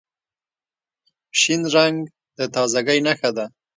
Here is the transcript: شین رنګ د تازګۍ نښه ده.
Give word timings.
شین 1.39 1.61
رنګ 1.75 1.97
د 2.37 2.39
تازګۍ 2.53 2.99
نښه 3.05 3.29
ده. 3.37 3.45